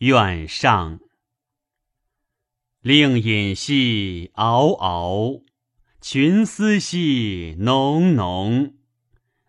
[0.00, 0.98] 愿上。
[2.80, 5.42] 令尹兮嗷嗷，
[6.00, 8.76] 群思兮浓浓。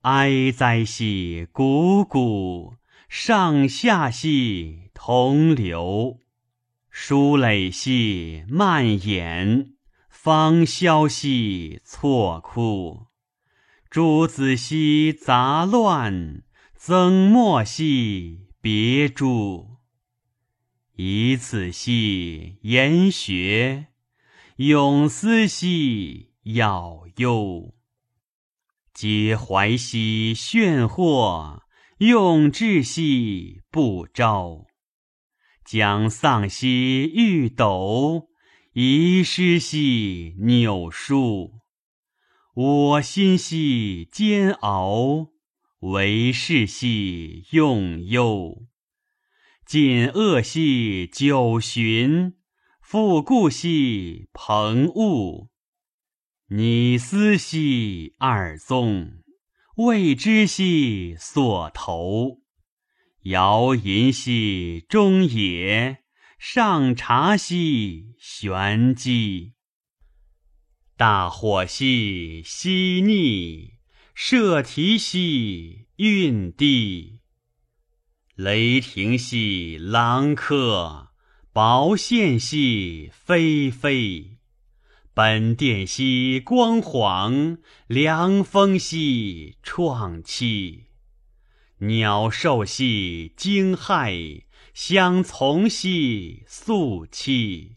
[0.00, 2.74] 哀哉兮汩汩，
[3.08, 6.18] 上下兮同流。
[6.90, 9.74] 疏垒兮蔓延，
[10.08, 13.06] 芳消兮错枯。
[13.88, 16.42] 诸子兮杂乱，
[16.74, 19.71] 曾墨兮别诸。
[20.96, 23.86] 以此兮言学，
[24.56, 27.74] 永思兮杳忧。
[28.92, 31.62] 皆怀兮炫惑，
[31.98, 34.66] 用志兮不昭。
[35.64, 38.28] 将丧兮欲斗，
[38.74, 41.60] 遗失兮扭书。
[42.54, 45.28] 我心兮煎熬，
[45.78, 48.66] 为世兮用忧。
[49.72, 52.34] 谨恶兮久循，
[52.82, 55.48] 复故兮朋恶。
[56.50, 59.22] 拟思兮二宗，
[59.76, 62.42] 未知兮所投。
[63.22, 66.02] 摇淫兮中野，
[66.38, 69.54] 上察兮玄机。
[70.98, 73.78] 大火兮息逆，
[74.14, 77.11] 射蹄兮运地。
[78.42, 81.10] 雷霆兮狼科，
[81.54, 84.38] 雹现兮霏霏。
[85.14, 90.86] 本殿兮光煌，凉风兮怆气。
[91.82, 94.42] 鸟兽兮惊骇，
[94.74, 97.76] 相从兮肃戚。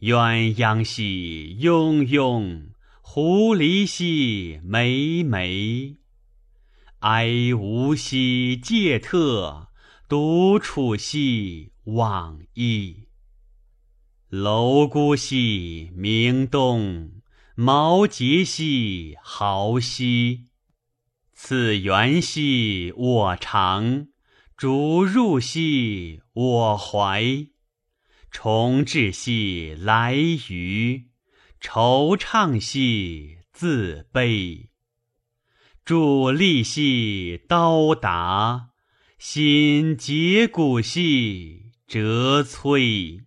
[0.00, 2.70] 鸳鸯兮雍雍，
[3.02, 5.98] 狐狸兮媚媚。
[7.04, 9.68] 哀吾兮介特，
[10.08, 13.08] 独处兮往矣。
[14.30, 17.20] 楼孤兮鸣冬，
[17.56, 20.46] 毛结兮号兮。
[21.34, 24.08] 次元兮我长，
[24.56, 27.48] 逐入兮我怀。
[28.30, 31.08] 重至兮来虞，
[31.60, 34.70] 惆怅兮自悲。
[35.84, 38.70] 助力兮刀达，
[39.18, 43.24] 心结骨兮折摧。